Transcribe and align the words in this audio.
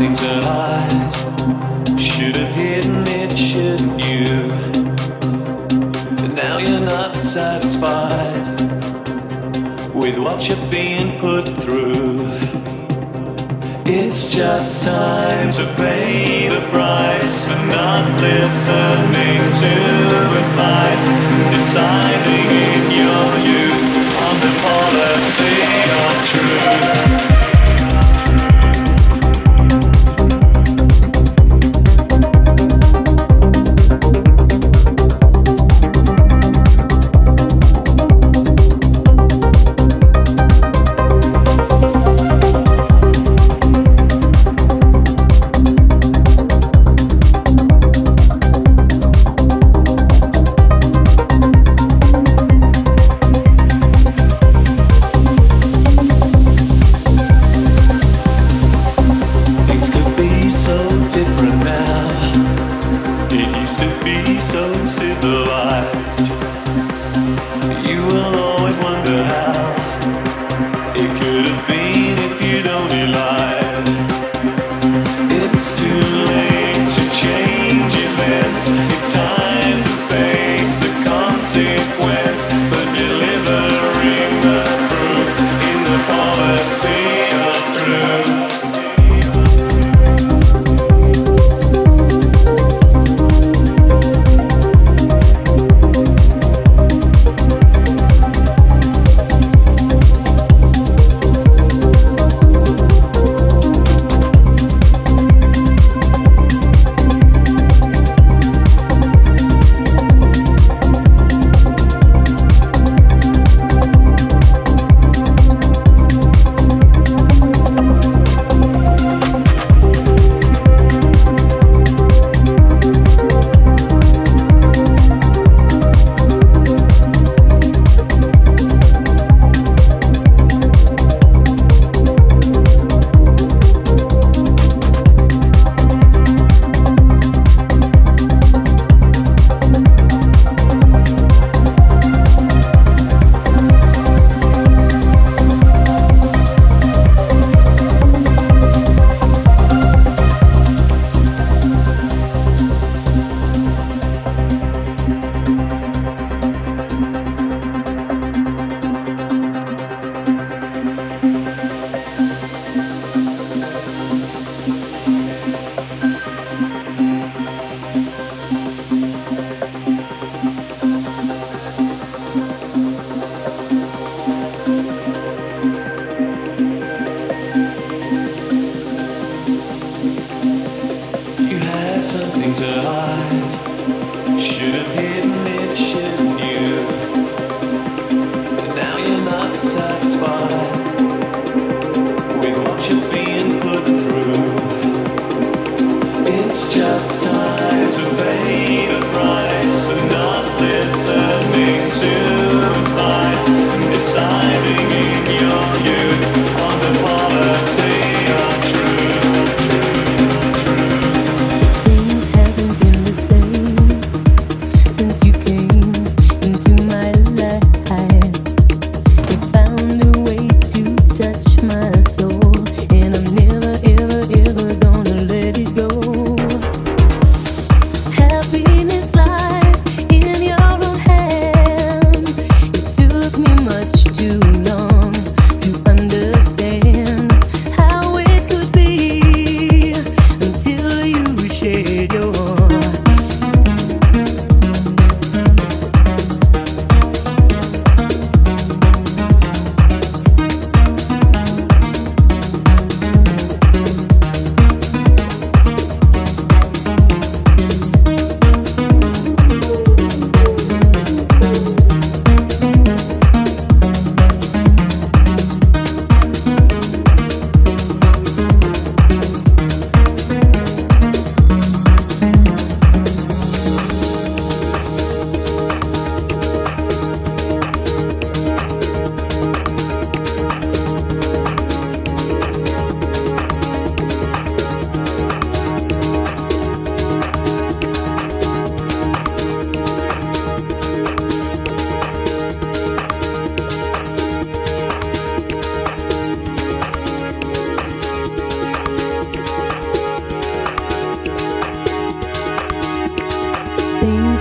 nothing 0.00 0.16
to 0.16 0.46
hide. 0.46 2.00
Should 2.00 2.36
have 2.36 2.54
hidden 2.54 3.06
it, 3.06 3.36
shouldn't 3.36 4.02
you? 4.02 4.48
But 6.16 6.34
now 6.34 6.56
you're 6.58 6.80
not 6.80 7.14
satisfied 7.16 8.46
with 9.94 10.16
what 10.18 10.48
you're 10.48 10.70
being 10.70 11.18
put 11.20 11.46
through. 11.62 12.26
It's 13.84 14.30
just 14.30 14.84
time 14.84 15.50
to 15.52 15.66
pay 15.76 16.48
the 16.48 16.66
price 16.70 17.46
for 17.46 17.56
not 17.66 18.20
listening 18.20 19.52
to 19.62 19.89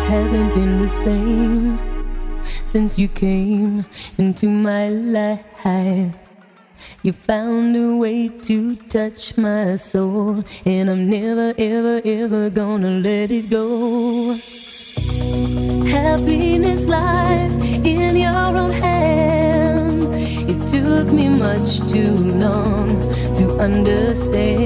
haven't 0.09 0.49
been 0.55 0.79
the 0.79 0.89
same 0.89 1.77
since 2.65 2.97
you 2.97 3.07
came 3.07 3.85
into 4.17 4.49
my 4.49 4.89
life. 4.89 6.15
You 7.03 7.13
found 7.13 7.75
a 7.75 7.95
way 7.95 8.29
to 8.29 8.75
touch 8.75 9.37
my 9.37 9.75
soul, 9.75 10.43
and 10.65 10.89
I'm 10.89 11.09
never, 11.09 11.53
ever, 11.57 12.01
ever 12.03 12.49
gonna 12.49 12.91
let 12.99 13.31
it 13.31 13.49
go. 13.49 14.33
Happiness 15.85 16.85
lies 16.85 17.53
in 17.85 18.15
your 18.15 18.33
own 18.35 18.71
hand. 18.71 20.03
It 20.51 20.59
took 20.71 21.13
me 21.13 21.29
much 21.29 21.79
too 21.91 22.15
long 22.15 22.87
to 23.37 23.59
understand. 23.59 24.58